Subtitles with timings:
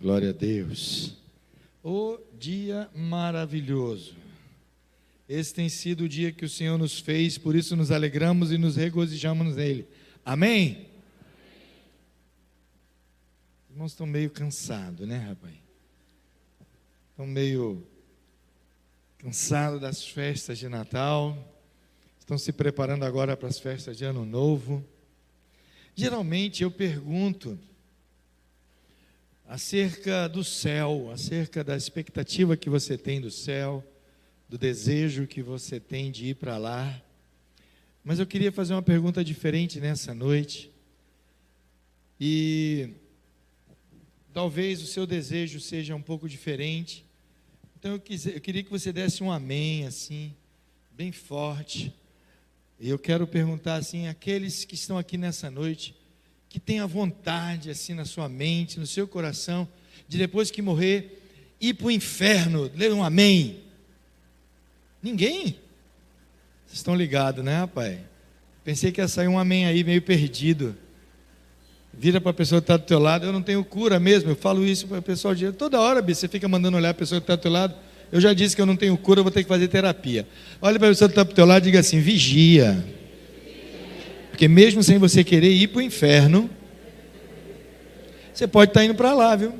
[0.00, 1.16] Glória a Deus.
[1.82, 4.14] O dia maravilhoso.
[5.28, 8.58] Esse tem sido o dia que o Senhor nos fez, por isso nos alegramos e
[8.58, 9.88] nos regozijamos nele.
[10.24, 10.86] Amém?
[13.64, 15.54] Os irmãos estão meio cansados, né, rapaz?
[17.10, 17.84] Estão meio
[19.18, 21.36] cansados das festas de Natal.
[22.20, 24.84] Estão se preparando agora para as festas de Ano Novo.
[25.96, 27.58] Geralmente eu pergunto
[29.48, 33.82] acerca do céu, acerca da expectativa que você tem do céu,
[34.46, 37.02] do desejo que você tem de ir para lá.
[38.04, 40.70] Mas eu queria fazer uma pergunta diferente nessa noite.
[42.20, 42.90] E
[44.34, 47.06] talvez o seu desejo seja um pouco diferente.
[47.78, 50.34] Então eu, quis, eu queria que você desse um amém, assim,
[50.90, 51.94] bem forte.
[52.78, 55.97] E eu quero perguntar assim: aqueles que estão aqui nessa noite,
[56.48, 59.68] que tenha vontade assim na sua mente, no seu coração,
[60.08, 61.22] de depois que morrer,
[61.60, 62.70] ir para o inferno.
[62.74, 63.60] Lê um amém.
[65.02, 65.56] Ninguém?
[66.66, 67.98] Vocês estão ligados, né, rapaz?
[68.64, 70.76] Pensei que ia sair um amém aí meio perdido.
[71.92, 74.30] Vira para a pessoa que está do teu lado, eu não tenho cura mesmo.
[74.30, 76.94] Eu falo isso para o pessoal de toda hora, bicho, você fica mandando olhar a
[76.94, 77.74] pessoa que está do teu lado.
[78.10, 80.26] Eu já disse que eu não tenho cura, eu vou ter que fazer terapia.
[80.62, 82.84] Olha para a pessoa que está do teu lado e diga assim: vigia.
[84.38, 86.48] Porque mesmo sem você querer ir para o inferno,
[88.32, 89.52] você pode estar tá indo para lá, viu?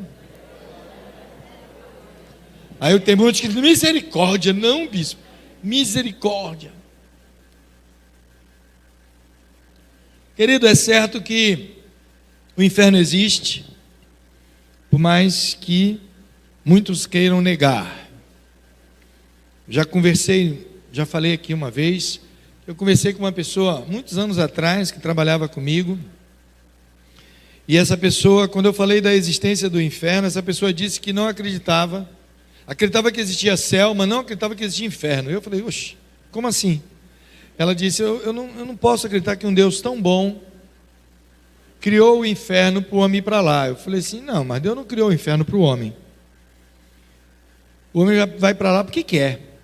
[2.78, 5.20] Aí eu tenho muitos que dizem, misericórdia, não, bispo,
[5.64, 6.70] misericórdia.
[10.36, 11.74] Querido, é certo que
[12.56, 13.64] o inferno existe,
[14.88, 16.00] por mais que
[16.64, 18.08] muitos queiram negar.
[19.68, 22.20] Já conversei, já falei aqui uma vez,
[22.68, 25.98] eu conversei com uma pessoa muitos anos atrás que trabalhava comigo.
[27.66, 31.26] E essa pessoa, quando eu falei da existência do inferno, essa pessoa disse que não
[31.26, 32.06] acreditava.
[32.66, 35.30] Acreditava que existia céu, mas não acreditava que existia inferno.
[35.30, 35.96] Eu falei, oxe,
[36.30, 36.82] como assim?
[37.56, 40.38] Ela disse: eu, eu, não, eu não posso acreditar que um Deus tão bom
[41.80, 43.68] criou o inferno para o homem ir para lá.
[43.68, 45.96] Eu falei assim: não, mas Deus não criou o inferno para o homem.
[47.94, 49.58] O homem vai para lá porque quer,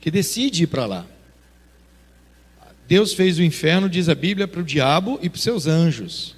[0.00, 1.06] que decide ir para lá.
[2.88, 6.36] Deus fez o inferno, diz a Bíblia, para o diabo e para os seus anjos.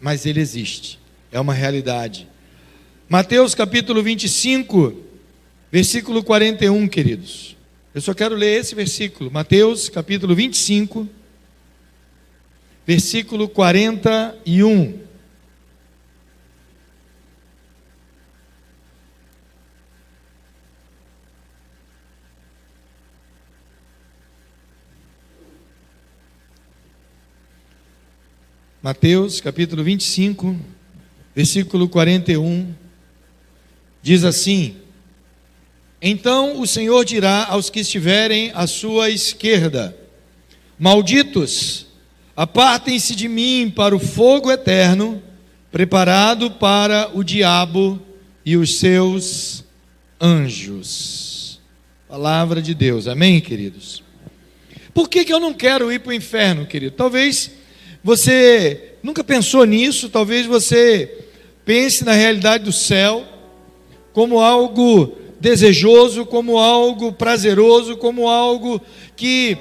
[0.00, 0.98] Mas ele existe,
[1.30, 2.26] é uma realidade.
[3.08, 4.94] Mateus capítulo 25,
[5.70, 7.54] versículo 41, queridos.
[7.94, 9.30] Eu só quero ler esse versículo.
[9.30, 11.08] Mateus capítulo 25,
[12.86, 15.03] versículo 41.
[28.84, 30.54] Mateus capítulo 25,
[31.34, 32.70] versículo 41,
[34.02, 34.76] diz assim:
[36.02, 39.96] Então o Senhor dirá aos que estiverem à sua esquerda:
[40.78, 41.86] Malditos,
[42.36, 45.22] apartem-se de mim para o fogo eterno,
[45.72, 47.98] preparado para o diabo
[48.44, 49.64] e os seus
[50.20, 51.58] anjos.
[52.06, 54.02] Palavra de Deus, amém, queridos?
[54.92, 56.94] Por que, que eu não quero ir para o inferno, querido?
[56.94, 57.63] Talvez
[58.04, 60.10] você nunca pensou nisso?
[60.10, 61.24] Talvez você
[61.64, 63.24] pense na realidade do céu
[64.12, 68.78] como algo desejoso, como algo prazeroso, como algo
[69.16, 69.56] que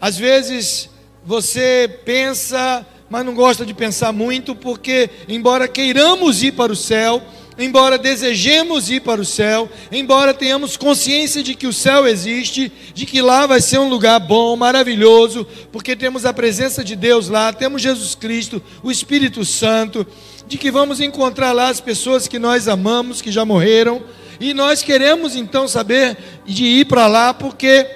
[0.00, 0.90] às vezes
[1.24, 7.22] você pensa, mas não gosta de pensar muito, porque embora queiramos ir para o céu,
[7.58, 13.06] embora desejemos ir para o céu, embora tenhamos consciência de que o céu existe, de
[13.06, 17.52] que lá vai ser um lugar bom, maravilhoso, porque temos a presença de Deus lá,
[17.52, 20.06] temos Jesus Cristo, o Espírito Santo,
[20.46, 24.02] de que vamos encontrar lá as pessoas que nós amamos, que já morreram,
[24.40, 27.86] e nós queremos então saber de ir para lá, porque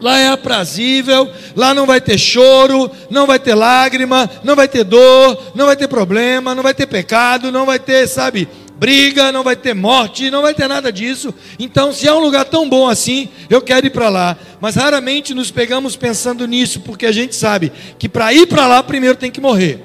[0.00, 4.82] lá é aprazível, lá não vai ter choro, não vai ter lágrima, não vai ter
[4.82, 8.48] dor, não vai ter problema, não vai ter pecado, não vai ter, sabe,
[8.82, 11.32] briga, não vai ter morte, não vai ter nada disso.
[11.56, 14.36] Então, se é um lugar tão bom assim, eu quero ir para lá.
[14.60, 18.82] Mas raramente nos pegamos pensando nisso, porque a gente sabe que para ir para lá,
[18.82, 19.84] primeiro tem que morrer.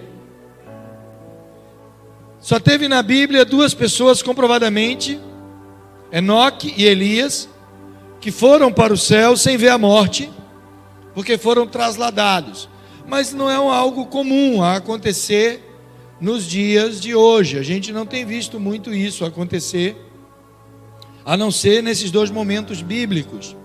[2.40, 5.20] Só teve na Bíblia duas pessoas comprovadamente,
[6.12, 7.48] Enoque e Elias,
[8.20, 10.28] que foram para o céu sem ver a morte,
[11.14, 12.68] porque foram trasladados.
[13.06, 15.67] Mas não é algo comum a acontecer
[16.19, 17.58] nos dias de hoje.
[17.58, 19.96] A gente não tem visto muito isso acontecer,
[21.25, 23.56] a não ser nesses dois momentos bíblicos.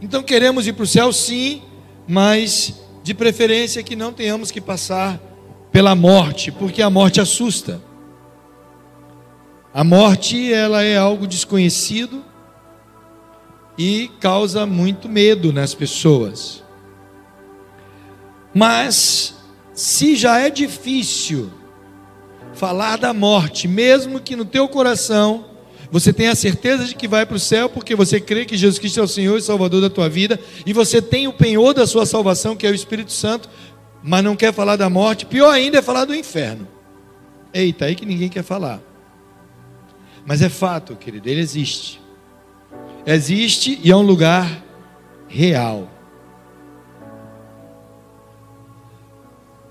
[0.00, 1.62] Então queremos ir para o céu, sim,
[2.06, 5.20] mas de preferência que não tenhamos que passar
[5.72, 7.80] pela morte, porque a morte assusta.
[9.72, 12.24] A morte, ela é algo desconhecido
[13.76, 16.64] e causa muito medo nas pessoas.
[18.52, 19.37] Mas
[19.78, 21.52] se já é difícil
[22.52, 25.44] falar da morte, mesmo que no teu coração
[25.88, 28.80] você tenha a certeza de que vai para o céu, porque você crê que Jesus
[28.80, 31.86] Cristo é o Senhor e Salvador da tua vida, e você tem o penhor da
[31.86, 33.48] sua salvação, que é o Espírito Santo,
[34.02, 36.66] mas não quer falar da morte, pior ainda é falar do inferno.
[37.54, 38.82] Eita, aí que ninguém quer falar.
[40.26, 42.00] Mas é fato, querido, ele existe.
[43.06, 44.60] Existe e é um lugar
[45.28, 45.88] real.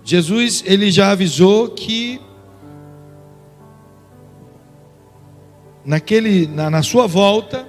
[0.09, 2.21] Jesus, ele já avisou que
[5.83, 7.67] naquele na, na sua volta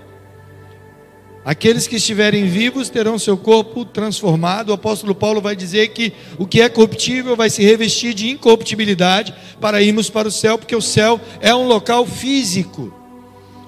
[1.44, 4.68] Aqueles que estiverem vivos terão seu corpo transformado.
[4.68, 9.34] O apóstolo Paulo vai dizer que o que é corruptível vai se revestir de incorruptibilidade
[9.58, 12.92] para irmos para o céu, porque o céu é um local físico,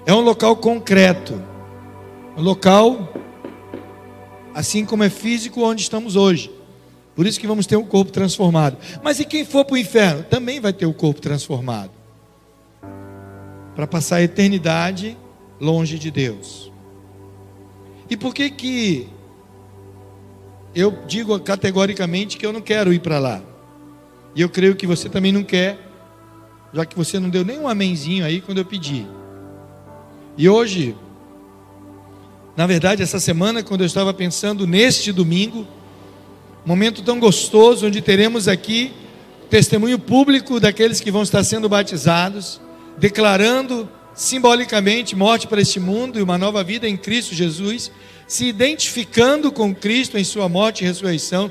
[0.04, 1.42] é um local concreto,
[2.36, 3.14] um local
[4.54, 6.59] assim como é físico onde estamos hoje.
[7.20, 8.78] Por isso que vamos ter um corpo transformado.
[9.02, 10.22] Mas e quem for para o inferno?
[10.22, 11.90] Também vai ter o corpo transformado.
[13.76, 15.18] Para passar a eternidade
[15.60, 16.72] longe de Deus.
[18.08, 19.06] E por que que
[20.74, 23.42] eu digo categoricamente que eu não quero ir para lá?
[24.34, 25.78] E eu creio que você também não quer,
[26.72, 29.06] já que você não deu nem um amenzinho aí quando eu pedi.
[30.38, 30.96] E hoje,
[32.56, 35.68] na verdade, essa semana, quando eu estava pensando neste domingo,
[36.64, 38.92] momento tão gostoso, onde teremos aqui
[39.48, 42.60] testemunho público daqueles que vão estar sendo batizados,
[42.98, 47.90] declarando simbolicamente morte para este mundo e uma nova vida em Cristo Jesus,
[48.28, 51.50] se identificando com Cristo em sua morte e ressurreição,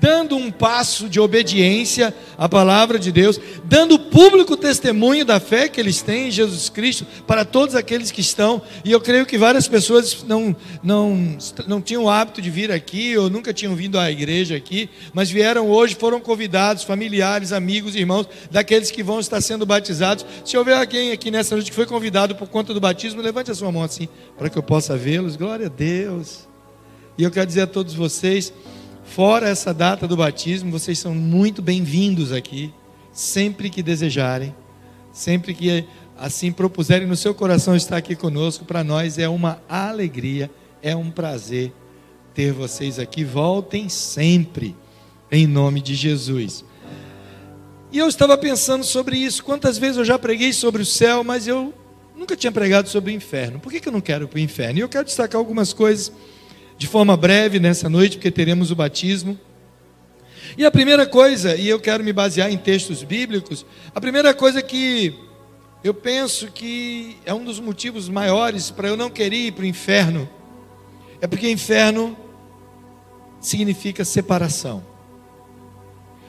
[0.00, 5.78] dando um passo de obediência à palavra de Deus, dando público testemunho da fé que
[5.78, 8.62] eles têm em Jesus Cristo para todos aqueles que estão.
[8.84, 11.36] E eu creio que várias pessoas não, não,
[11.66, 15.30] não tinham o hábito de vir aqui, ou nunca tinham vindo à igreja aqui, mas
[15.30, 20.24] vieram hoje, foram convidados, familiares, amigos, irmãos, daqueles que vão estar sendo batizados.
[20.44, 23.54] Se houver alguém aqui nessa noite que foi convidado por conta do batismo, levante a
[23.54, 24.08] sua mão assim,
[24.38, 25.36] para que eu possa vê-los.
[25.36, 26.48] Glória a Deus.
[27.18, 28.50] E eu quero dizer a todos vocês
[29.10, 32.72] Fora essa data do batismo, vocês são muito bem-vindos aqui,
[33.12, 34.54] sempre que desejarem,
[35.12, 35.84] sempre que
[36.16, 40.48] assim propuserem no seu coração estar aqui conosco, para nós é uma alegria,
[40.80, 41.72] é um prazer
[42.34, 43.24] ter vocês aqui.
[43.24, 44.76] Voltem sempre,
[45.28, 46.64] em nome de Jesus.
[47.90, 49.42] E eu estava pensando sobre isso.
[49.42, 51.74] Quantas vezes eu já preguei sobre o céu, mas eu
[52.16, 53.58] nunca tinha pregado sobre o inferno.
[53.58, 54.78] Por que, que eu não quero ir para o inferno?
[54.78, 56.12] E eu quero destacar algumas coisas
[56.80, 59.38] de forma breve nessa noite, porque teremos o batismo.
[60.56, 64.62] E a primeira coisa, e eu quero me basear em textos bíblicos, a primeira coisa
[64.62, 65.14] que
[65.84, 69.66] eu penso que é um dos motivos maiores para eu não querer ir para o
[69.66, 70.26] inferno,
[71.20, 72.16] é porque inferno
[73.42, 74.82] significa separação.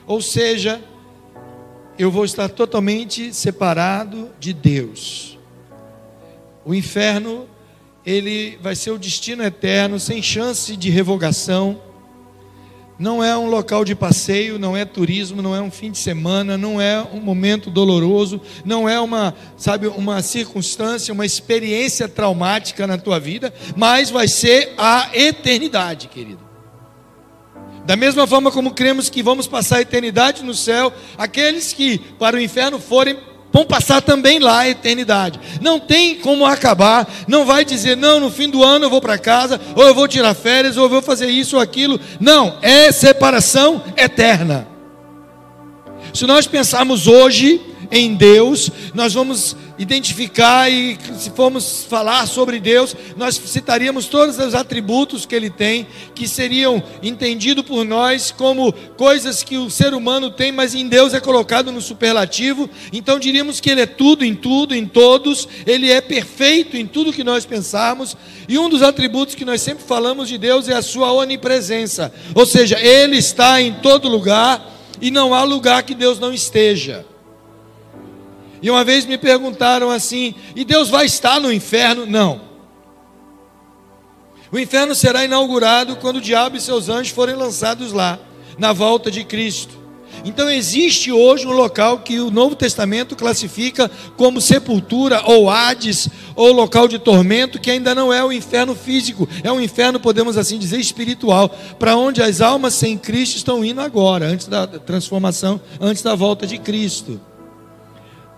[0.05, 0.81] Ou seja,
[1.97, 5.39] eu vou estar totalmente separado de Deus.
[6.65, 7.47] O inferno
[8.05, 11.79] ele vai ser o destino eterno, sem chance de revogação.
[12.97, 16.55] Não é um local de passeio, não é turismo, não é um fim de semana,
[16.55, 22.99] não é um momento doloroso, não é uma, sabe, uma circunstância, uma experiência traumática na
[22.99, 26.51] tua vida, mas vai ser a eternidade, querido.
[27.85, 32.37] Da mesma forma como cremos que vamos passar a eternidade no céu, aqueles que para
[32.37, 33.17] o inferno forem
[33.51, 35.39] vão passar também lá a eternidade.
[35.61, 39.17] Não tem como acabar, não vai dizer, não, no fim do ano eu vou para
[39.17, 41.99] casa, ou eu vou tirar férias, ou eu vou fazer isso ou aquilo.
[42.19, 44.67] Não, é separação eterna.
[46.13, 52.95] Se nós pensarmos hoje em Deus, nós vamos identificar e se formos falar sobre Deus,
[53.17, 59.43] nós citaríamos todos os atributos que ele tem, que seriam entendidos por nós como coisas
[59.43, 62.69] que o ser humano tem, mas em Deus é colocado no superlativo.
[62.93, 67.11] Então diríamos que ele é tudo em tudo, em todos, ele é perfeito em tudo
[67.11, 68.15] que nós pensarmos.
[68.47, 72.45] E um dos atributos que nós sempre falamos de Deus é a sua onipresença, ou
[72.45, 74.71] seja, ele está em todo lugar
[75.01, 77.10] e não há lugar que Deus não esteja.
[78.61, 82.05] E uma vez me perguntaram assim: e Deus vai estar no inferno?
[82.05, 82.41] Não.
[84.51, 88.19] O inferno será inaugurado quando o diabo e seus anjos forem lançados lá,
[88.57, 89.79] na volta de Cristo.
[90.25, 96.51] Então existe hoje um local que o Novo Testamento classifica como sepultura ou Hades ou
[96.51, 100.59] local de tormento, que ainda não é o inferno físico, é um inferno, podemos assim
[100.59, 101.49] dizer, espiritual,
[101.79, 106.45] para onde as almas sem Cristo estão indo agora, antes da transformação, antes da volta
[106.45, 107.19] de Cristo.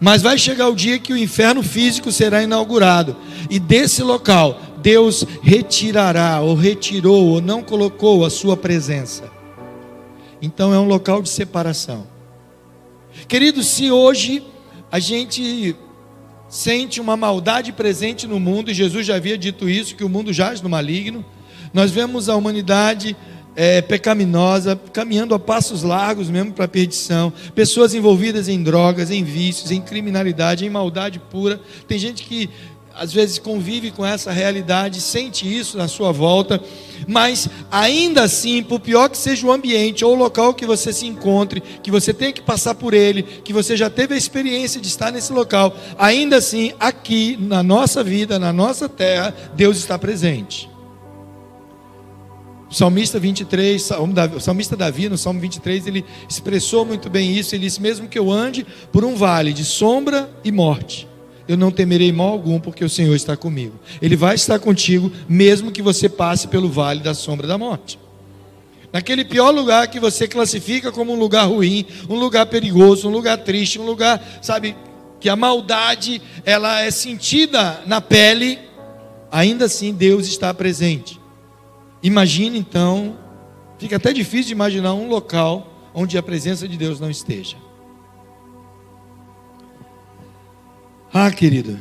[0.03, 3.15] Mas vai chegar o dia que o inferno físico será inaugurado,
[3.49, 9.31] e desse local Deus retirará, ou retirou, ou não colocou a sua presença.
[10.41, 12.05] Então é um local de separação.
[13.29, 14.43] Queridos, se hoje
[14.91, 15.73] a gente
[16.49, 20.33] sente uma maldade presente no mundo, e Jesus já havia dito isso, que o mundo
[20.33, 21.23] jaz no maligno,
[21.73, 23.15] nós vemos a humanidade
[23.55, 29.23] é, pecaminosa, caminhando a passos largos mesmo para a perdição, pessoas envolvidas em drogas, em
[29.23, 31.59] vícios, em criminalidade, em maldade pura.
[31.87, 32.49] Tem gente que
[32.95, 36.61] às vezes convive com essa realidade, sente isso na sua volta,
[37.07, 41.07] mas ainda assim, por pior que seja o ambiente ou o local que você se
[41.07, 44.87] encontre, que você tenha que passar por ele, que você já teve a experiência de
[44.87, 50.72] estar nesse local, ainda assim, aqui na nossa vida, na nossa terra, Deus está presente.
[52.73, 53.91] O salmista 23,
[54.35, 57.53] o salmista Davi, no Salmo 23, ele expressou muito bem isso.
[57.53, 61.07] Ele disse: Mesmo que eu ande por um vale de sombra e morte,
[61.47, 63.79] eu não temerei mal algum, porque o Senhor está comigo.
[64.01, 67.99] Ele vai estar contigo, mesmo que você passe pelo vale da sombra da morte.
[68.91, 73.37] Naquele pior lugar que você classifica como um lugar ruim, um lugar perigoso, um lugar
[73.37, 74.75] triste, um lugar, sabe,
[75.19, 78.57] que a maldade ela é sentida na pele,
[79.31, 81.21] ainda assim Deus está presente.
[82.03, 83.17] Imagine então,
[83.79, 87.55] fica até difícil de imaginar um local onde a presença de Deus não esteja.
[91.13, 91.79] Ah, querido,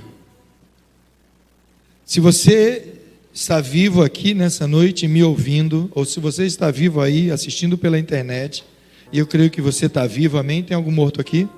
[2.04, 3.00] se você
[3.32, 7.98] está vivo aqui nessa noite me ouvindo, ou se você está vivo aí assistindo pela
[7.98, 8.62] internet,
[9.10, 10.62] e eu creio que você está vivo, amém?
[10.62, 11.48] Tem algum morto aqui?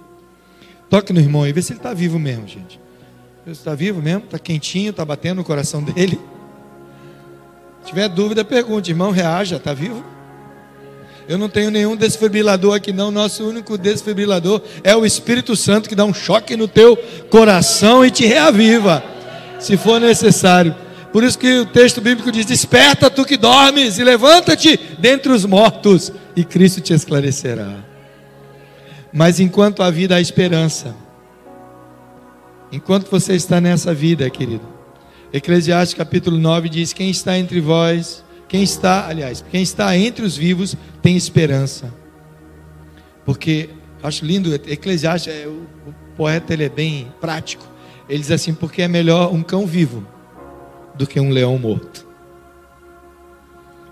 [0.89, 2.81] Toque no irmão aí, vê se ele está vivo mesmo, gente.
[3.45, 4.25] Você está vivo mesmo?
[4.25, 6.19] Está quentinho, está batendo no coração dele?
[7.85, 10.03] Se tiver dúvida, pergunte, irmão, reaja, está vivo?
[11.29, 13.11] Eu não tenho nenhum desfibrilador aqui, não.
[13.11, 16.97] Nosso único desfibrilador é o Espírito Santo que dá um choque no teu
[17.29, 19.05] coração e te reaviva,
[19.61, 20.75] se for necessário.
[21.13, 25.45] Por isso que o texto bíblico diz: Desperta tu que dormes e levanta-te dentre os
[25.45, 27.85] mortos, e Cristo te esclarecerá.
[29.13, 30.95] Mas enquanto a vida há esperança,
[32.73, 34.74] enquanto você está nessa vida, querido,
[35.35, 40.37] Eclesiastes capítulo 9 diz: Quem está entre vós, quem está, aliás, quem está entre os
[40.37, 41.93] vivos tem esperança.
[43.25, 47.67] Porque acho lindo, Eclesiastes, é, o, o poeta ele é bem prático.
[48.09, 50.07] Ele diz assim: porque é melhor um cão vivo
[50.95, 52.07] do que um leão morto.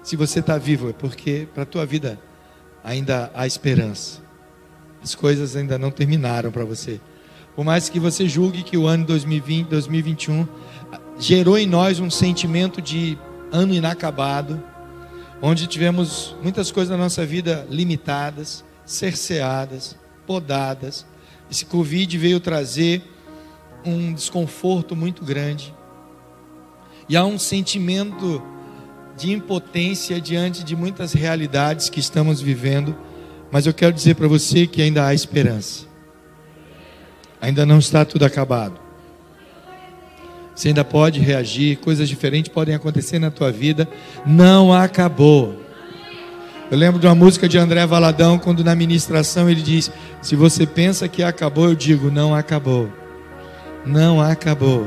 [0.01, 2.21] Se você está vivo, é porque para a tua vida
[2.85, 4.21] ainda há esperança.
[5.03, 7.01] As coisas ainda não terminaram para você.
[7.57, 10.47] Por mais que você julgue que o ano 2020, 2021
[11.19, 13.19] gerou em nós um sentimento de
[13.51, 14.63] ano inacabado,
[15.41, 21.07] onde tivemos muitas coisas na nossa vida limitadas, cerceadas, podadas.
[21.51, 23.03] Esse Covid veio trazer
[23.85, 25.75] um desconforto muito grande.
[27.09, 28.43] E há um sentimento
[29.17, 32.97] de impotência diante de muitas realidades que estamos vivendo,
[33.51, 35.87] mas eu quero dizer para você que ainda há esperança.
[37.41, 38.81] Ainda não está tudo acabado.
[40.63, 43.89] Você ainda pode reagir, coisas diferentes podem acontecer na tua vida.
[44.25, 45.61] Não acabou.
[46.71, 49.91] Eu lembro de uma música de André Valadão, quando na ministração ele diz:
[50.21, 52.89] Se você pensa que acabou, eu digo: Não acabou.
[53.85, 54.87] Não acabou.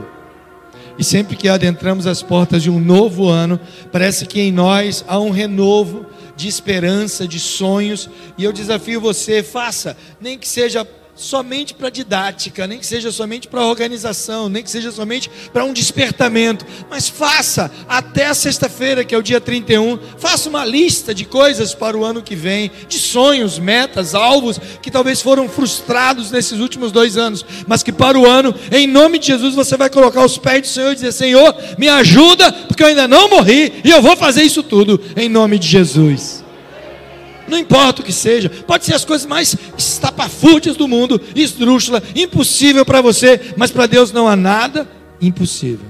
[0.97, 3.59] E sempre que adentramos as portas de um novo ano,
[3.91, 6.05] parece que em nós há um renovo
[6.37, 8.09] de esperança, de sonhos.
[8.37, 13.47] E eu desafio você: faça, nem que seja somente para didática, nem que seja somente
[13.47, 19.17] para organização, nem que seja somente para um despertamento, mas faça até sexta-feira, que é
[19.17, 23.57] o dia 31, faça uma lista de coisas para o ano que vem, de sonhos,
[23.57, 28.53] metas, alvos que talvez foram frustrados nesses últimos dois anos, mas que para o ano,
[28.71, 31.87] em nome de Jesus, você vai colocar os pés do Senhor e dizer: Senhor, me
[31.87, 35.67] ajuda, porque eu ainda não morri e eu vou fazer isso tudo em nome de
[35.67, 36.44] Jesus.
[37.47, 42.85] Não importa o que seja, pode ser as coisas mais estapafúrdias do mundo, esdrúxula, impossível
[42.85, 44.87] para você, mas para Deus não há nada
[45.21, 45.87] impossível.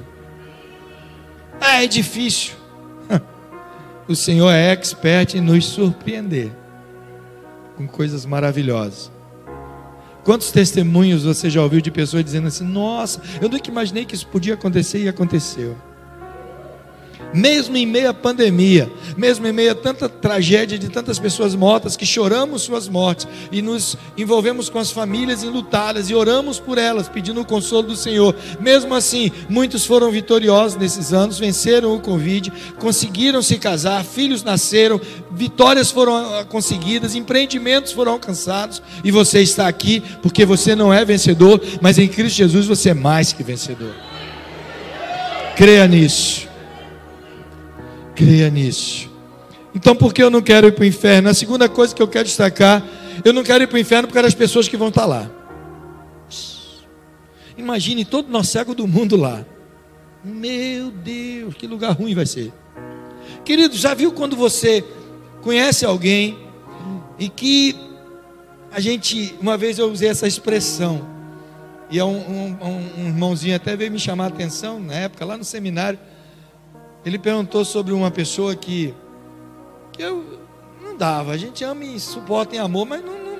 [1.60, 2.54] Ah, é difícil.
[4.08, 6.52] O Senhor é expert em nos surpreender
[7.76, 9.12] com coisas maravilhosas.
[10.24, 14.28] Quantos testemunhos você já ouviu de pessoas dizendo assim: Nossa, eu nunca imaginei que isso
[14.28, 15.76] podia acontecer e aconteceu.
[17.36, 21.98] Mesmo em meio à pandemia, mesmo em meio a tanta tragédia de tantas pessoas mortas,
[21.98, 27.10] que choramos suas mortes e nos envolvemos com as famílias enlutadas e oramos por elas,
[27.10, 28.34] pedindo o consolo do Senhor.
[28.62, 35.00] Mesmo assim, muitos foram vitoriosos nesses anos, venceram o Covid, conseguiram se casar, filhos nasceram,
[35.30, 41.62] vitórias foram conseguidas, empreendimentos foram alcançados, e você está aqui porque você não é vencedor,
[41.82, 43.94] mas em Cristo Jesus você é mais que vencedor.
[45.58, 46.45] Creia nisso.
[48.16, 49.12] Creia nisso.
[49.74, 51.30] Então, por que eu não quero ir para o inferno?
[51.30, 52.84] A segunda coisa que eu quero destacar,
[53.24, 55.30] eu não quero ir para o inferno por causa das pessoas que vão estar lá.
[57.58, 59.46] Imagine todo nosso cego do mundo lá.
[60.24, 62.54] Meu Deus, que lugar ruim vai ser.
[63.44, 64.84] Querido, já viu quando você
[65.42, 66.38] conhece alguém
[67.20, 67.76] e que
[68.72, 71.16] a gente, uma vez eu usei essa expressão,
[71.90, 72.58] e um, um,
[72.98, 76.00] um irmãozinho até veio me chamar a atenção na época, lá no seminário.
[77.06, 78.94] Ele perguntou sobre uma pessoa que,
[79.94, 80.40] que eu
[80.82, 81.34] não dava.
[81.34, 83.40] A gente ama e suporta em amor, mas não, não,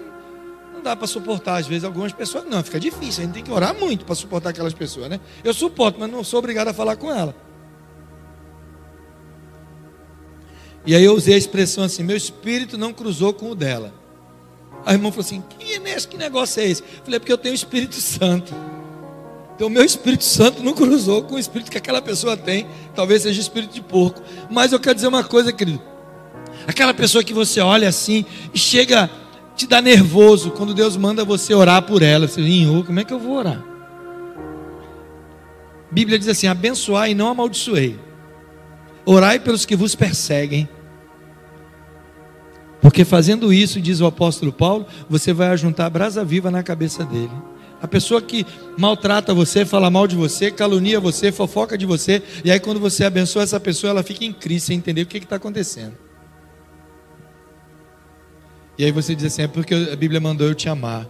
[0.76, 1.56] não dá para suportar.
[1.56, 3.24] Às vezes algumas pessoas não, fica difícil.
[3.24, 5.20] A gente tem que orar muito para suportar aquelas pessoas, né?
[5.44, 7.36] Eu suporto, mas não sou obrigado a falar com ela.
[10.86, 13.92] E aí eu usei a expressão assim: meu espírito não cruzou com o dela.
[14.86, 16.84] A irmã falou assim: que, que negócio é esse?
[16.84, 18.54] Eu falei: é porque eu tenho o Espírito Santo.
[19.56, 22.68] Então, meu Espírito Santo não cruzou com o Espírito que aquela pessoa tem.
[22.94, 24.22] Talvez seja espírito de porco.
[24.50, 25.82] Mas eu quero dizer uma coisa, querido.
[26.68, 29.10] Aquela pessoa que você olha assim e chega,
[29.56, 32.28] te dá nervoso quando Deus manda você orar por ela.
[32.28, 33.64] Você diz, como é que eu vou orar?
[35.90, 37.98] Bíblia diz assim: abençoai e não amaldiçoei.
[39.06, 40.68] Orai pelos que vos perseguem.
[42.82, 47.32] Porque fazendo isso, diz o apóstolo Paulo, você vai ajuntar brasa viva na cabeça dele.
[47.82, 48.46] A pessoa que
[48.78, 53.04] maltrata você, fala mal de você, calunia você, fofoca de você, e aí quando você
[53.04, 55.96] abençoa essa pessoa, ela fica em crise sem entender o que está acontecendo.
[58.78, 61.08] E aí você diz assim: é porque a Bíblia mandou eu te amar,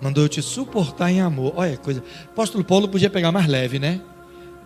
[0.00, 1.52] mandou eu te suportar em amor.
[1.56, 4.00] Olha a coisa, o apóstolo Paulo podia pegar mais leve, né?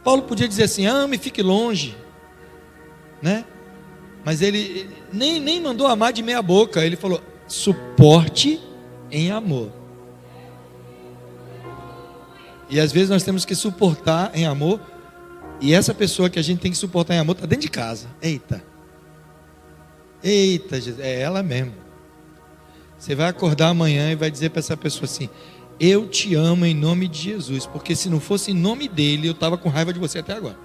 [0.04, 1.96] Paulo podia dizer assim: ame, fique longe,
[3.20, 3.44] né?
[4.24, 8.60] Mas ele nem, nem mandou amar de meia boca, ele falou: suporte
[9.10, 9.81] em amor.
[12.72, 14.80] E às vezes nós temos que suportar em amor.
[15.60, 18.08] E essa pessoa que a gente tem que suportar em amor está dentro de casa.
[18.22, 18.64] Eita.
[20.24, 20.98] Eita, Jesus.
[20.98, 21.74] É ela mesmo.
[22.98, 25.28] Você vai acordar amanhã e vai dizer para essa pessoa assim:
[25.78, 27.66] Eu te amo em nome de Jesus.
[27.66, 30.56] Porque se não fosse em nome dele, eu estava com raiva de você até agora.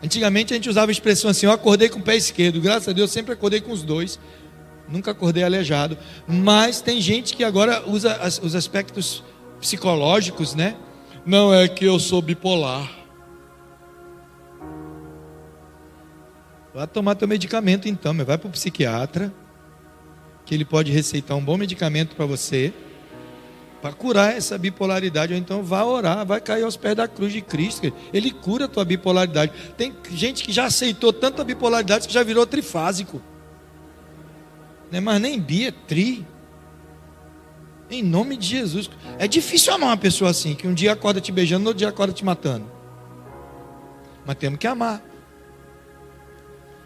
[0.00, 2.60] Antigamente a gente usava a expressão assim: Eu acordei com o pé esquerdo.
[2.60, 4.20] Graças a Deus, sempre acordei com os dois
[4.88, 5.96] nunca acordei aleijado.
[6.26, 9.22] Mas tem gente que agora usa as, os aspectos
[9.60, 10.76] psicológicos, né?
[11.24, 12.90] Não é que eu sou bipolar.
[16.74, 19.32] Vai tomar teu medicamento então, vai para o psiquiatra,
[20.44, 22.72] que ele pode receitar um bom medicamento para você,
[23.82, 25.32] para curar essa bipolaridade.
[25.32, 27.92] Ou então vá orar, vai cair aos pés da cruz de Cristo.
[28.12, 29.52] Ele cura a tua bipolaridade.
[29.76, 33.20] Tem gente que já aceitou tanta bipolaridade que já virou trifásico.
[34.92, 36.26] Não é mais nem bi, é tri.
[37.90, 38.90] Em nome de Jesus.
[39.18, 41.88] É difícil amar uma pessoa assim, que um dia acorda te beijando, no outro dia
[41.88, 42.70] acorda te matando.
[44.26, 45.02] Mas temos que amar.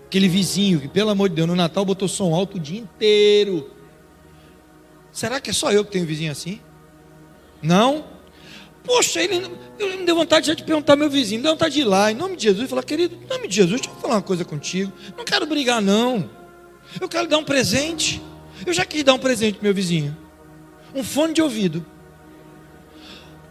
[0.06, 3.68] Aquele vizinho que, pelo amor de Deus, no Natal botou som alto o dia inteiro.
[5.10, 6.60] Será que é só eu que tenho vizinho assim?
[7.60, 8.04] Não?
[8.84, 11.84] Poxa, ele, eu me deu vontade de perguntar meu vizinho, me deu vontade de ir
[11.84, 14.22] lá, em nome de Jesus, falar, querido, em nome de Jesus, deixa eu falar uma
[14.22, 14.92] coisa contigo.
[15.16, 16.30] Não quero brigar, não.
[17.00, 18.22] Eu quero dar um presente.
[18.64, 20.16] Eu já quis dar um presente pro meu vizinho.
[20.94, 21.84] Um fone de ouvido.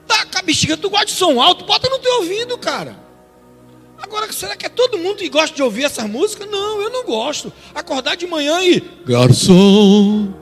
[0.08, 3.06] Tá com a bexiga, tu gosta de som alto, bota no teu ouvido, cara.
[4.02, 6.50] Agora, será que é todo mundo que gosta de ouvir essas músicas?
[6.50, 7.52] Não, eu não gosto.
[7.74, 8.80] Acordar de manhã e.
[9.06, 10.34] Garçom,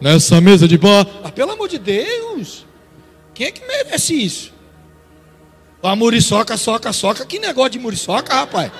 [0.00, 1.06] nessa mesa de bar.
[1.22, 2.64] Ah, pelo amor de Deus.
[3.34, 4.52] Quem é que merece isso?
[5.82, 7.26] A muriçoca, soca, soca.
[7.26, 8.70] Que negócio de muriçoca, rapaz?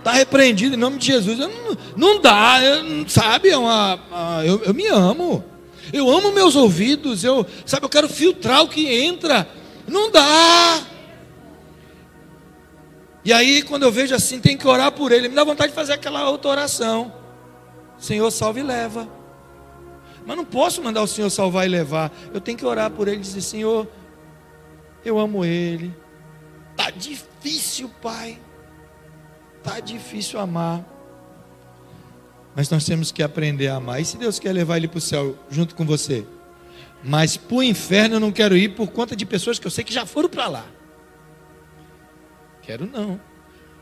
[0.00, 1.38] Está repreendido em nome de Jesus.
[1.38, 1.50] Não,
[1.94, 3.50] não dá, eu, sabe?
[3.50, 4.00] É uma,
[4.46, 5.44] eu, eu me amo.
[5.92, 7.22] Eu amo meus ouvidos.
[7.22, 9.46] Eu, sabe, eu quero filtrar o que entra.
[9.86, 10.82] Não dá.
[13.22, 15.28] E aí, quando eu vejo assim, tem que orar por ele.
[15.28, 17.12] Me dá vontade de fazer aquela outra oração.
[17.98, 19.06] Senhor, salve e leva.
[20.24, 22.10] Mas não posso mandar o Senhor salvar e levar.
[22.32, 23.86] Eu tenho que orar por ele e dizer: Senhor,
[25.04, 25.94] eu amo ele.
[26.74, 28.38] Tá difícil, Pai.
[29.62, 30.84] Tá difícil amar.
[32.54, 34.00] Mas nós temos que aprender a amar.
[34.00, 36.26] E se Deus quer levar ele para o céu junto com você?
[37.02, 39.84] Mas para o inferno eu não quero ir por conta de pessoas que eu sei
[39.84, 40.66] que já foram para lá.
[42.62, 43.20] Quero não.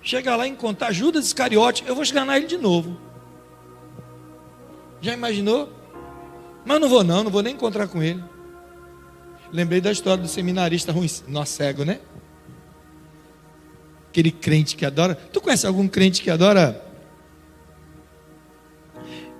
[0.02, 2.98] Chegar lá e encontrar Judas Iscariote, eu vou esganar ele de novo.
[5.00, 5.72] Já imaginou?
[6.64, 8.22] Mas não vou não, não vou nem encontrar com ele.
[9.50, 12.00] Lembrei da história do seminarista ruim, nosso cego, né?
[14.18, 15.14] Aquele crente que adora.
[15.14, 16.84] Tu conhece algum crente que adora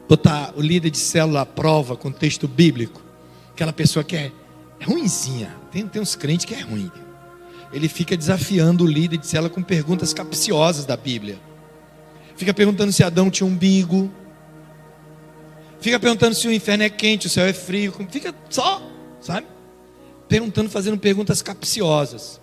[0.08, 3.02] botar o líder de célula à prova com texto bíblico?
[3.50, 4.30] Aquela pessoa que é,
[4.78, 5.52] é ruimzinha.
[5.72, 6.92] Tem, tem uns crentes que é ruim.
[7.72, 11.40] Ele fica desafiando o líder de célula com perguntas capciosas da Bíblia.
[12.36, 14.08] Fica perguntando se Adão tinha umbigo.
[15.80, 17.92] Fica perguntando se o inferno é quente, o céu é frio.
[18.08, 18.80] Fica só,
[19.20, 19.48] sabe?
[20.28, 22.40] Perguntando, fazendo perguntas capciosas.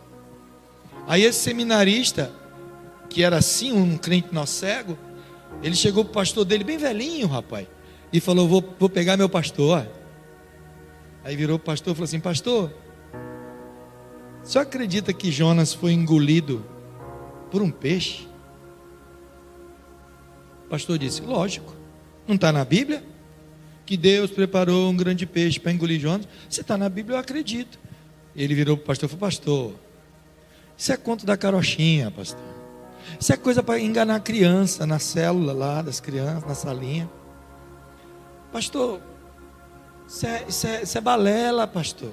[1.07, 2.31] Aí esse seminarista,
[3.09, 4.97] que era assim, um crente nó cego,
[5.61, 7.67] ele chegou para o pastor dele, bem velhinho, rapaz,
[8.11, 9.87] e falou: Vou, vou pegar meu pastor.
[11.23, 12.73] Aí virou o pastor e falou assim: Pastor,
[14.43, 16.65] você acredita que Jonas foi engolido
[17.51, 18.27] por um peixe?
[20.65, 21.73] O pastor disse: Lógico,
[22.27, 23.03] não está na Bíblia?
[23.85, 26.27] que Deus preparou um grande peixe para engolir Jonas.
[26.49, 27.77] Você está na Bíblia, eu acredito.
[28.35, 29.73] Ele virou para o pastor e falou: Pastor,
[30.77, 32.39] isso é conto da carochinha, pastor.
[33.19, 37.09] Isso é coisa para enganar a criança na célula lá das crianças, na salinha.
[38.51, 39.01] Pastor,
[40.07, 42.11] isso é, isso é, isso é balela, pastor.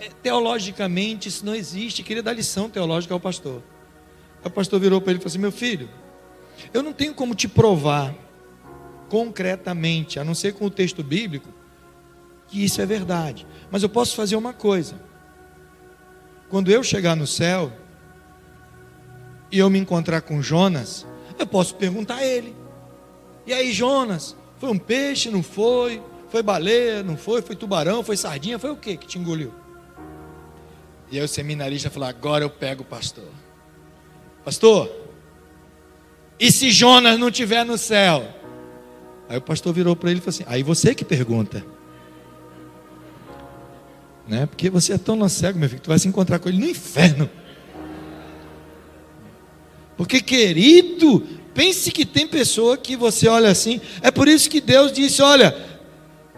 [0.00, 2.02] É, teologicamente isso não existe.
[2.02, 3.62] Queria dar lição teológica ao pastor.
[4.44, 5.88] O pastor virou para ele e falou assim: Meu filho,
[6.72, 8.14] eu não tenho como te provar
[9.08, 11.48] concretamente, a não ser com o texto bíblico,
[12.48, 13.46] que isso é verdade.
[13.70, 15.00] Mas eu posso fazer uma coisa.
[16.48, 17.72] Quando eu chegar no céu
[19.50, 21.06] e eu me encontrar com Jonas,
[21.38, 22.54] eu posso perguntar a ele.
[23.46, 26.02] E aí, Jonas, foi um peixe, não foi?
[26.28, 27.42] Foi baleia, não foi?
[27.42, 29.52] Foi tubarão, foi sardinha, foi o que que te engoliu?
[31.10, 33.28] E aí o seminarista falou: agora eu pego o pastor.
[34.44, 34.90] Pastor,
[36.38, 38.28] e se Jonas não estiver no céu?
[39.28, 41.64] Aí o pastor virou para ele e falou assim: Aí você que pergunta.
[44.26, 44.46] Né?
[44.46, 46.68] Porque você é tão cego, meu filho, que tu vai se encontrar com ele no
[46.68, 47.28] inferno.
[49.96, 53.80] Porque, querido, pense que tem pessoa que você olha assim.
[54.02, 55.54] É por isso que Deus disse: Olha,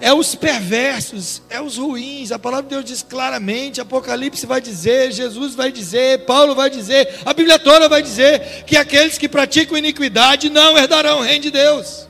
[0.01, 2.31] é os perversos, é os ruins.
[2.31, 7.21] A palavra de Deus diz claramente, Apocalipse vai dizer, Jesus vai dizer, Paulo vai dizer,
[7.25, 11.51] a Bíblia toda vai dizer que aqueles que praticam iniquidade não herdarão o reino de
[11.51, 12.07] Deus.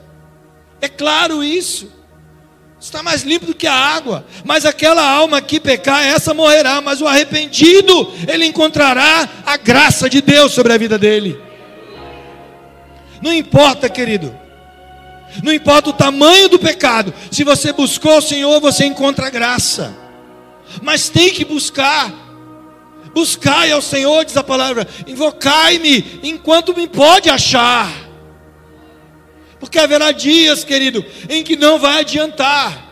[0.81, 1.96] É claro isso.
[2.87, 4.25] Está mais limpo do que a água.
[4.45, 6.81] Mas aquela alma que pecar, essa morrerá.
[6.81, 11.37] Mas o arrependido, ele encontrará a graça de Deus sobre a vida dele.
[13.21, 14.33] Não importa, querido.
[15.43, 17.13] Não importa o tamanho do pecado.
[17.29, 19.93] Se você buscou o Senhor, você encontra graça.
[20.81, 22.15] Mas tem que buscar.
[23.13, 24.87] Buscai ao Senhor, diz a palavra.
[25.09, 28.06] Invocai-me enquanto me pode achar.
[29.59, 32.87] Porque haverá dias, querido, em que não vai adiantar.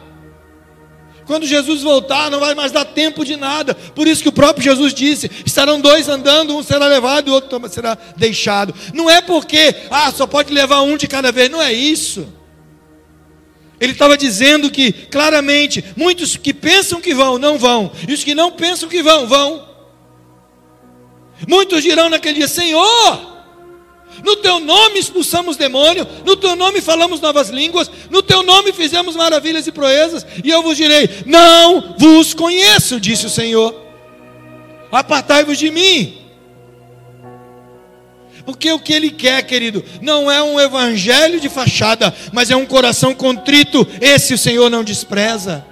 [1.27, 3.75] Quando Jesus voltar, não vai mais dar tempo de nada.
[3.75, 7.35] Por isso que o próprio Jesus disse: estarão dois andando, um será levado e o
[7.35, 8.75] outro será deixado.
[8.93, 11.51] Não é porque, ah, só pode levar um de cada vez.
[11.51, 12.27] Não é isso.
[13.81, 17.91] Ele estava dizendo que, claramente, muitos que pensam que vão, não vão.
[18.07, 19.69] E os que não pensam que vão, vão.
[21.49, 23.34] Muitos dirão naquele dia: Senhor,
[24.23, 29.17] no teu nome expulsamos demônio, no teu nome falamos novas línguas, no teu nome fizemos
[29.17, 33.75] maravilhas e proezas, e eu vos direi: Não vos conheço, disse o Senhor.
[34.91, 36.25] Apartai-vos de mim.
[38.45, 42.67] Porque o que ele quer, querido, não é um evangelho de fachada, mas é um
[42.67, 43.87] coração contrito.
[44.01, 45.65] Esse o Senhor não despreza.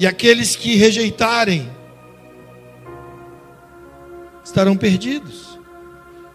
[0.00, 1.70] E aqueles que rejeitarem,
[4.52, 5.58] estarão perdidos.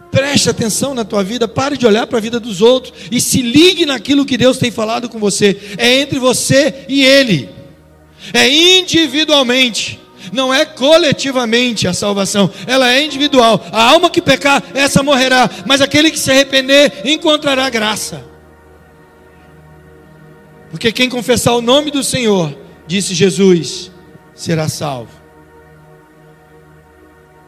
[0.09, 3.41] Preste atenção na tua vida, pare de olhar para a vida dos outros e se
[3.41, 5.75] ligue naquilo que Deus tem falado com você.
[5.77, 7.49] É entre você e Ele,
[8.33, 8.49] é
[8.79, 9.99] individualmente,
[10.33, 13.63] não é coletivamente a salvação, ela é individual.
[13.71, 18.25] A alma que pecar, essa morrerá, mas aquele que se arrepender encontrará graça.
[20.71, 23.91] Porque quem confessar o nome do Senhor, disse Jesus,
[24.33, 25.16] será salvo.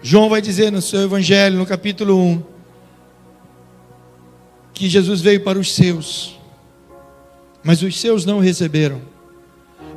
[0.02, 2.44] João vai dizer no seu evangelho, no capítulo 1,
[4.74, 6.40] que Jesus veio para os seus,
[7.62, 9.02] mas os seus não receberam.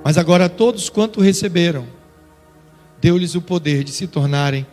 [0.05, 1.87] Mas agora todos quanto receberam,
[3.01, 4.67] deu-lhes o poder de se tornarem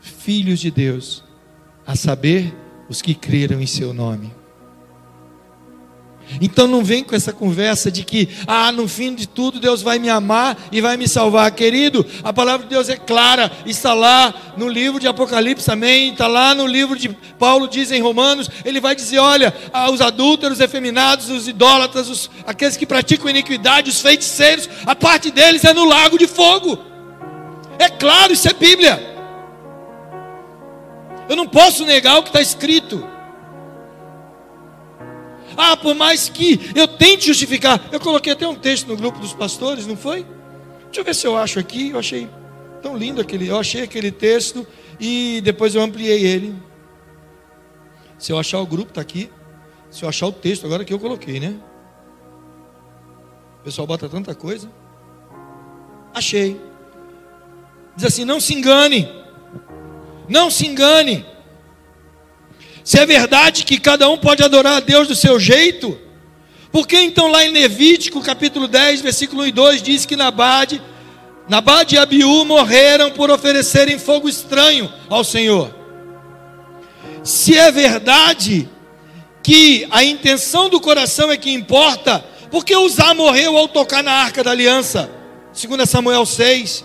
[0.00, 1.22] filhos de Deus,
[1.86, 2.54] a saber,
[2.88, 4.39] os que creram em seu nome.
[6.40, 9.98] Então não vem com essa conversa de que, ah, no fim de tudo Deus vai
[9.98, 12.04] me amar e vai me salvar, querido.
[12.22, 16.12] A palavra de Deus é clara, está lá no livro de Apocalipse, amém.
[16.12, 18.50] Está lá no livro de Paulo, diz em Romanos.
[18.64, 19.54] Ele vai dizer: olha,
[19.92, 25.64] os adúlteros, efeminados, os idólatras, os, aqueles que praticam iniquidade, os feiticeiros, a parte deles
[25.64, 26.78] é no lago de fogo.
[27.78, 29.10] É claro, isso é Bíblia.
[31.28, 33.08] Eu não posso negar o que está escrito.
[35.62, 37.90] Ah, por mais que eu tente justificar.
[37.92, 40.24] Eu coloquei até um texto no grupo dos pastores, não foi?
[40.86, 41.90] Deixa eu ver se eu acho aqui.
[41.90, 42.30] Eu achei
[42.80, 43.46] tão lindo aquele.
[43.46, 44.66] Eu achei aquele texto
[44.98, 46.54] e depois eu ampliei ele.
[48.18, 49.30] Se eu achar o grupo, está aqui.
[49.90, 51.60] Se eu achar o texto, agora que eu coloquei, né?
[53.60, 54.66] O pessoal bota tanta coisa.
[56.14, 56.58] Achei.
[57.94, 59.06] Diz assim: não se engane.
[60.26, 61.26] Não se engane.
[62.90, 65.96] Se é verdade que cada um pode adorar a Deus do seu jeito,
[66.72, 70.82] por que então lá em Levítico capítulo 10, versículo 1 e 2 diz que Nabade,
[71.48, 75.72] Nabade e Abiú morreram por oferecerem fogo estranho ao Senhor?
[77.22, 78.68] Se é verdade
[79.40, 84.14] que a intenção do coração é que importa, por que Uzá morreu ao tocar na
[84.14, 85.08] arca da aliança?
[85.52, 86.84] Segundo Samuel 6.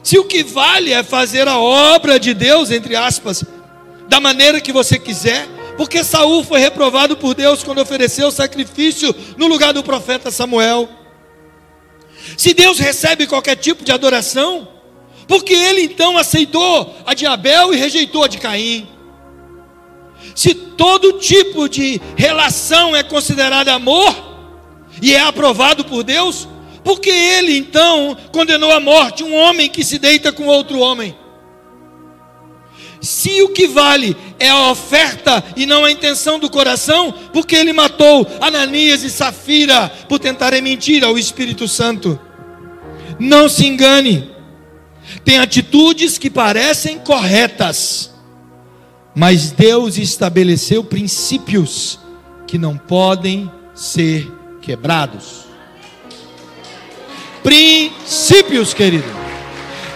[0.00, 3.44] Se o que vale é fazer a obra de Deus, entre aspas,
[4.08, 9.14] da maneira que você quiser, porque Saul foi reprovado por Deus quando ofereceu o sacrifício
[9.36, 10.88] no lugar do profeta Samuel.
[12.36, 14.68] Se Deus recebe qualquer tipo de adoração,
[15.26, 18.88] porque ele então aceitou a de Abel e rejeitou a de Caim.
[20.34, 24.14] Se todo tipo de relação é considerado amor
[25.00, 26.48] e é aprovado por Deus,
[26.82, 31.16] porque ele então condenou à morte um homem que se deita com outro homem.
[33.04, 37.72] Se o que vale é a oferta e não a intenção do coração, porque ele
[37.72, 42.18] matou Ananias e Safira por tentarem mentir ao Espírito Santo.
[43.18, 44.30] Não se engane,
[45.24, 48.10] tem atitudes que parecem corretas,
[49.14, 52.00] mas Deus estabeleceu princípios
[52.46, 55.44] que não podem ser quebrados.
[57.42, 59.23] Princípios, querido.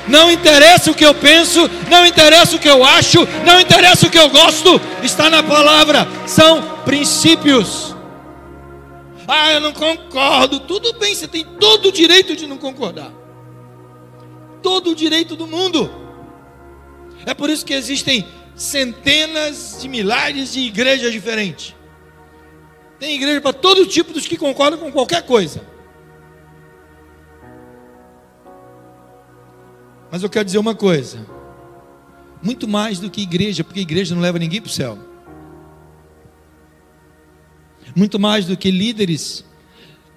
[0.09, 4.11] Não interessa o que eu penso, não interessa o que eu acho, não interessa o
[4.11, 7.95] que eu gosto, está na palavra, são princípios.
[9.27, 10.61] Ah, eu não concordo.
[10.61, 13.13] Tudo bem, você tem todo o direito de não concordar.
[14.63, 15.91] Todo o direito do mundo.
[17.27, 21.75] É por isso que existem centenas de milhares de igrejas diferentes.
[22.99, 25.63] Tem igreja para todo tipo dos que concordam com qualquer coisa.
[30.19, 31.25] Mas eu quero dizer uma coisa:
[32.43, 34.99] muito mais do que igreja, porque igreja não leva ninguém para o céu.
[37.95, 39.45] Muito mais do que líderes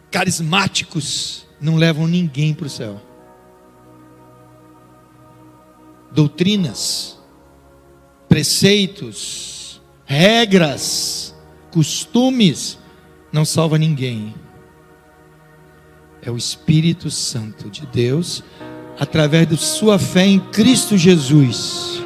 [0.09, 2.99] carismáticos não levam ninguém para o céu.
[6.11, 7.19] Doutrinas,
[8.27, 11.35] preceitos, regras,
[11.69, 12.79] costumes
[13.31, 14.33] não salva ninguém.
[16.23, 18.43] É o Espírito Santo de Deus
[19.01, 22.03] através da sua fé em Cristo Jesus,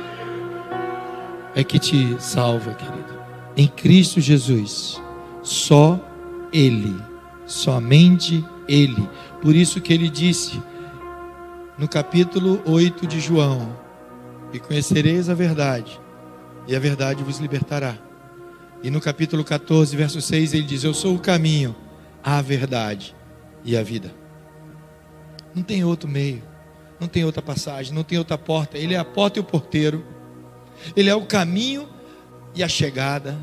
[1.53, 3.19] é que te salva, querido.
[3.57, 5.01] Em Cristo Jesus,
[5.43, 5.99] só
[6.53, 6.95] Ele,
[7.45, 9.09] somente Ele.
[9.41, 10.63] Por isso que ele disse
[11.77, 13.77] no capítulo 8 de João:
[14.53, 15.99] E conhecereis a verdade,
[16.65, 17.97] e a verdade vos libertará.
[18.81, 21.75] E no capítulo 14, verso 6, ele diz: Eu sou o caminho,
[22.23, 23.13] a verdade
[23.65, 24.13] e a vida.
[25.53, 26.54] Não tem outro meio
[26.99, 28.77] não tem outra passagem, não tem outra porta.
[28.77, 30.05] Ele é a porta e o porteiro.
[30.95, 31.87] Ele é o caminho
[32.53, 33.37] e a chegada.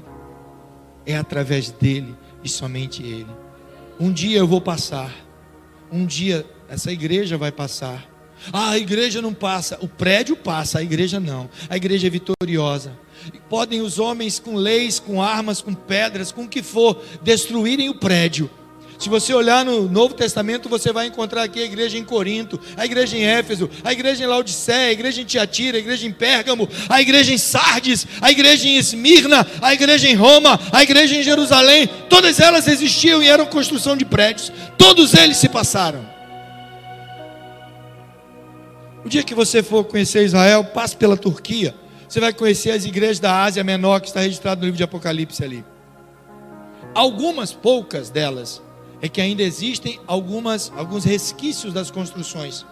[1.04, 3.26] É através dele e somente ele.
[3.98, 5.12] Um dia eu vou passar.
[5.90, 8.08] Um dia essa igreja vai passar.
[8.52, 9.78] Ah, a igreja não passa.
[9.80, 11.48] O prédio passa, a igreja não.
[11.68, 12.98] A igreja é vitoriosa.
[13.48, 17.94] Podem os homens com leis, com armas, com pedras, com o que for, destruírem o
[17.94, 18.50] prédio
[18.98, 22.84] se você olhar no Novo Testamento, você vai encontrar aqui a igreja em Corinto, a
[22.84, 26.68] igreja em Éfeso, a igreja em Laodiceia, a igreja em Tiatira, a igreja em Pérgamo,
[26.88, 31.22] a igreja em Sardes, a igreja em Esmirna, a igreja em Roma, a igreja em
[31.22, 31.88] Jerusalém.
[32.08, 34.52] Todas elas existiam e eram construção de prédios.
[34.78, 36.06] Todos eles se passaram.
[39.04, 41.74] O dia que você for conhecer Israel, passe pela Turquia.
[42.08, 45.42] Você vai conhecer as igrejas da Ásia Menor que está registrado no livro de Apocalipse
[45.42, 45.64] ali.
[46.94, 48.62] Algumas poucas delas
[49.02, 52.64] é que ainda existem algumas, alguns resquícios das construções.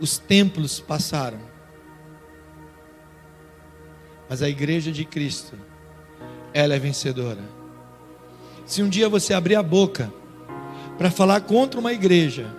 [0.00, 1.38] Os templos passaram,
[4.28, 5.56] mas a igreja de Cristo,
[6.52, 7.40] ela é vencedora.
[8.66, 10.12] Se um dia você abrir a boca
[10.98, 12.52] para falar contra uma igreja,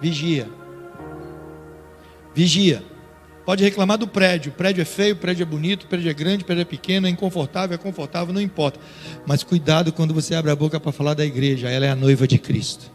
[0.00, 0.48] vigia.
[2.34, 2.82] Vigia.
[3.48, 4.52] Pode reclamar do prédio.
[4.52, 6.64] O prédio é feio, o prédio é bonito, o prédio é grande, o prédio é
[6.66, 8.78] pequeno, é inconfortável, é confortável, não importa.
[9.26, 11.70] Mas cuidado quando você abre a boca para falar da igreja.
[11.70, 12.92] Ela é a noiva de Cristo.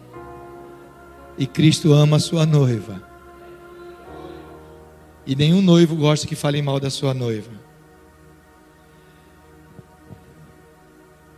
[1.40, 3.02] E Cristo ama a sua noiva.
[5.26, 7.50] E nenhum noivo gosta que falem mal da sua noiva.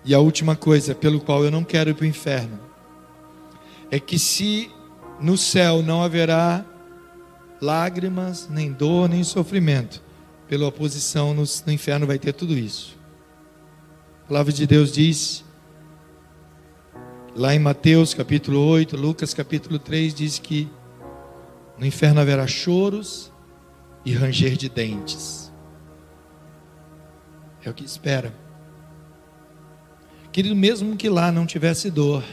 [0.03, 2.59] E a última coisa pelo qual eu não quero ir para o inferno
[3.89, 4.69] é que se
[5.21, 6.65] no céu não haverá
[7.61, 10.01] lágrimas, nem dor, nem sofrimento.
[10.47, 12.97] Pela oposição no, no inferno vai ter tudo isso.
[14.23, 15.43] A palavra de Deus diz,
[17.35, 20.69] lá em Mateus capítulo 8, Lucas capítulo 3, diz que
[21.77, 23.31] no inferno haverá choros
[24.05, 25.51] e ranger de dentes.
[27.63, 28.33] É o que espera.
[30.31, 32.23] Querido, mesmo que lá não tivesse dor,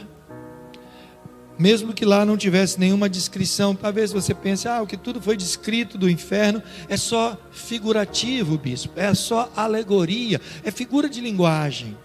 [1.57, 5.37] mesmo que lá não tivesse nenhuma descrição, talvez você pense, ah, o que tudo foi
[5.37, 11.97] descrito do inferno é só figurativo, bispo, é só alegoria, é figura de linguagem.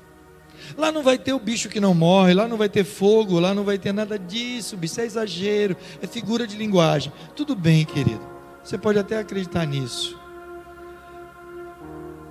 [0.76, 3.54] Lá não vai ter o bicho que não morre, lá não vai ter fogo, lá
[3.54, 7.10] não vai ter nada disso, bispo, é exagero, é figura de linguagem.
[7.34, 8.20] Tudo bem, querido,
[8.62, 10.18] você pode até acreditar nisso,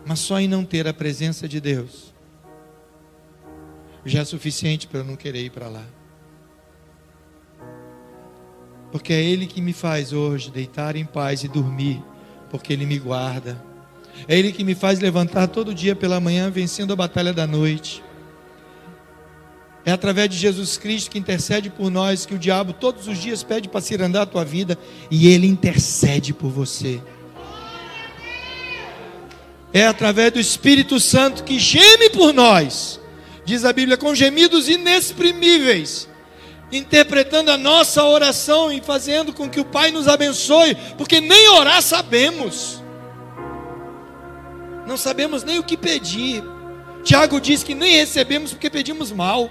[0.05, 2.15] mas só em não ter a presença de Deus
[4.05, 5.83] já é suficiente para eu não querer ir para lá
[8.97, 12.03] porque é Ele que me faz hoje deitar em paz e dormir,
[12.49, 13.63] porque Ele me guarda.
[14.27, 18.03] É Ele que me faz levantar todo dia pela manhã, vencendo a batalha da noite.
[19.85, 23.43] É através de Jesus Cristo que intercede por nós, que o diabo todos os dias
[23.43, 24.75] pede para cirandar a tua vida,
[25.11, 26.99] e Ele intercede por você.
[29.71, 32.99] É através do Espírito Santo que geme por nós,
[33.45, 36.09] diz a Bíblia, com gemidos inexprimíveis
[36.71, 41.81] interpretando a nossa oração e fazendo com que o Pai nos abençoe, porque nem orar
[41.81, 42.83] sabemos,
[44.85, 46.43] não sabemos nem o que pedir.
[47.03, 49.49] Tiago diz que nem recebemos porque pedimos mal,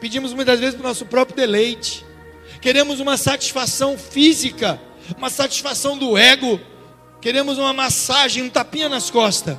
[0.00, 2.06] pedimos muitas vezes para o nosso próprio deleite,
[2.60, 4.80] queremos uma satisfação física,
[5.16, 6.58] uma satisfação do ego,
[7.20, 9.58] queremos uma massagem, um tapinha nas costas.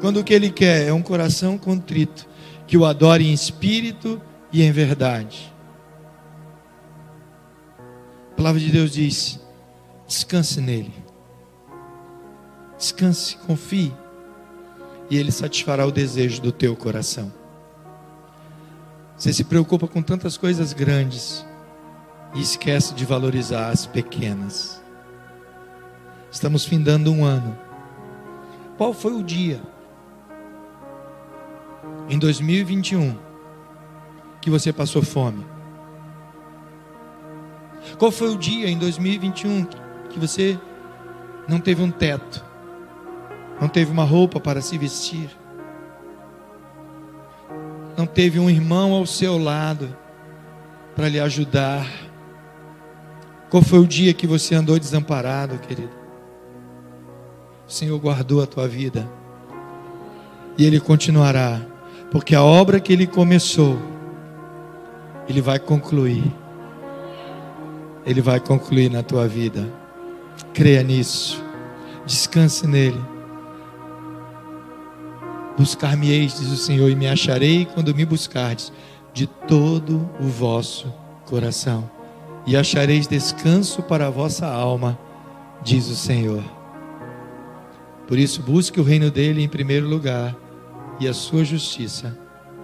[0.00, 2.26] Quando o que ele quer é um coração contrito,
[2.66, 4.20] que o adore em espírito
[4.52, 5.52] e em verdade.
[8.32, 9.40] A palavra de Deus diz:
[10.06, 10.92] descanse nele,
[12.76, 13.92] descanse, confie,
[15.10, 17.32] e ele satisfará o desejo do teu coração.
[19.16, 21.46] Você se preocupa com tantas coisas grandes
[22.34, 24.82] e esquece de valorizar as pequenas.
[26.30, 27.56] Estamos findando um ano.
[28.76, 29.62] Qual foi o dia
[32.12, 33.16] em 2021
[34.42, 35.46] que você passou fome?
[37.98, 39.64] Qual foi o dia em 2021
[40.10, 40.58] que você
[41.48, 42.44] não teve um teto,
[43.58, 45.30] não teve uma roupa para se vestir,
[47.96, 49.96] não teve um irmão ao seu lado
[50.94, 51.86] para lhe ajudar?
[53.48, 55.94] Qual foi o dia que você andou desamparado, querido?
[57.66, 59.10] O Senhor guardou a tua vida
[60.58, 61.71] e Ele continuará
[62.12, 63.78] porque a obra que ele começou,
[65.26, 66.30] ele vai concluir.
[68.04, 69.66] Ele vai concluir na tua vida.
[70.52, 71.42] Creia nisso.
[72.04, 73.00] Descanse nele.
[75.56, 78.70] Buscar-me-eis, diz o Senhor, e me acharei quando me buscardes
[79.14, 80.92] de todo o vosso
[81.24, 81.90] coração.
[82.46, 84.98] E achareis descanso para a vossa alma,
[85.62, 86.44] diz o Senhor.
[88.06, 90.41] Por isso, busque o reino dele em primeiro lugar
[91.02, 92.16] e a sua justiça,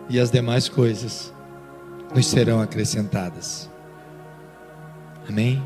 [0.09, 1.35] e as demais coisas
[2.15, 3.69] nos serão acrescentadas.
[5.29, 5.61] Amém?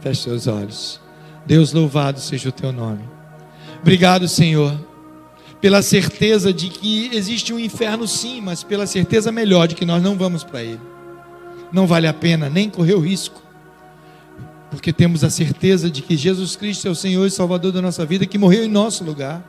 [0.00, 1.00] Feche seus olhos.
[1.46, 3.04] Deus, louvado seja o teu nome.
[3.80, 4.76] Obrigado, Senhor,
[5.60, 10.02] pela certeza de que existe um inferno, sim, mas pela certeza melhor de que nós
[10.02, 10.80] não vamos para ele.
[11.72, 13.40] Não vale a pena nem correr o risco,
[14.72, 18.04] porque temos a certeza de que Jesus Cristo é o Senhor e Salvador da nossa
[18.04, 19.40] vida, que morreu em nosso lugar,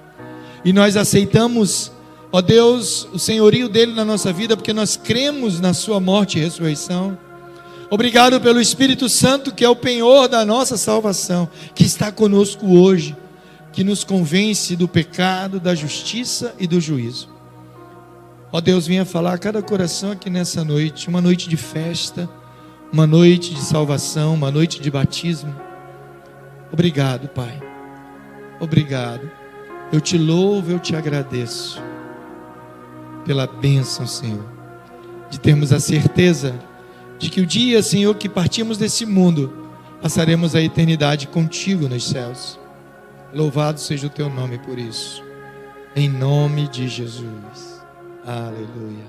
[0.63, 1.91] e nós aceitamos
[2.35, 6.41] Ó Deus, o senhorio dele na nossa vida, porque nós cremos na sua morte e
[6.41, 7.15] ressurreição.
[7.91, 13.15] Obrigado pelo Espírito Santo, que é o penhor da nossa salvação, que está conosco hoje,
[13.71, 17.29] que nos convence do pecado, da justiça e do juízo.
[18.51, 22.27] Ó Deus, venha falar a cada coração aqui nessa noite, uma noite de festa,
[22.91, 25.55] uma noite de salvação, uma noite de batismo.
[26.71, 27.61] Obrigado, Pai.
[28.59, 29.29] Obrigado.
[29.91, 31.92] Eu te louvo, eu te agradeço
[33.25, 34.45] pela bênção, Senhor,
[35.29, 36.59] de termos a certeza
[37.17, 39.53] de que o dia, Senhor, que partimos desse mundo,
[40.01, 42.59] passaremos a eternidade contigo nos céus.
[43.33, 45.23] Louvado seja o teu nome por isso.
[45.95, 47.83] Em nome de Jesus.
[48.25, 49.07] Aleluia.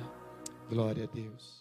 [0.71, 1.54] Glória a Deus.